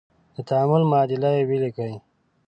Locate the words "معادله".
0.91-1.29